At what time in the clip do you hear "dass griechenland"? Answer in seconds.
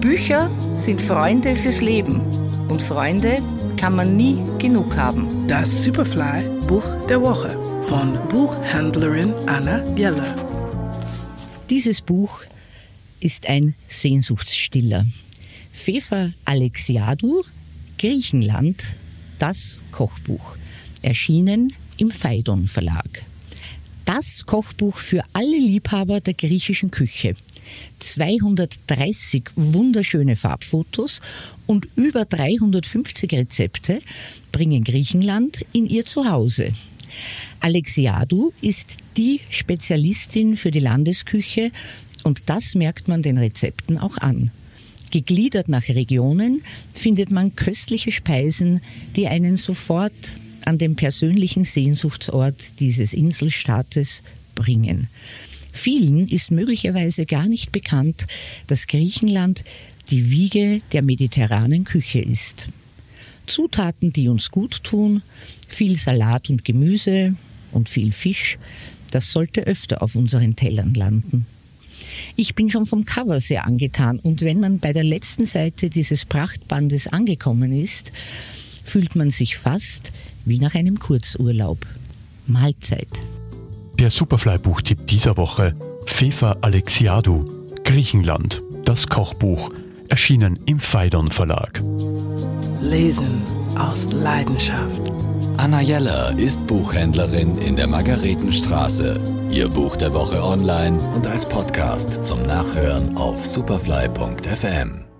58.66-59.64